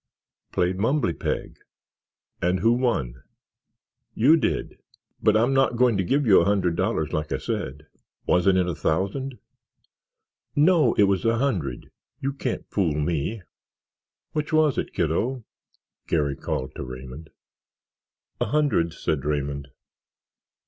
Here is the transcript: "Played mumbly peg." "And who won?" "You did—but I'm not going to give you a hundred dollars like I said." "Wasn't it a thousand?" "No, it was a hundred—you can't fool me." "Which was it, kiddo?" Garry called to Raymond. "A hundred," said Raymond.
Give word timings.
"Played 0.51 0.79
mumbly 0.79 1.13
peg." 1.13 1.59
"And 2.41 2.61
who 2.61 2.73
won?" 2.73 3.21
"You 4.15 4.35
did—but 4.35 5.37
I'm 5.37 5.53
not 5.53 5.75
going 5.75 5.95
to 5.97 6.03
give 6.03 6.25
you 6.25 6.41
a 6.41 6.45
hundred 6.45 6.75
dollars 6.75 7.13
like 7.13 7.31
I 7.31 7.37
said." 7.37 7.85
"Wasn't 8.25 8.57
it 8.57 8.67
a 8.67 8.73
thousand?" 8.73 9.37
"No, 10.55 10.95
it 10.95 11.03
was 11.03 11.23
a 11.23 11.37
hundred—you 11.37 12.33
can't 12.33 12.67
fool 12.71 12.95
me." 12.95 13.43
"Which 14.31 14.51
was 14.51 14.79
it, 14.79 14.91
kiddo?" 14.91 15.43
Garry 16.07 16.35
called 16.35 16.73
to 16.77 16.83
Raymond. 16.83 17.29
"A 18.39 18.45
hundred," 18.45 18.93
said 18.93 19.23
Raymond. 19.23 19.67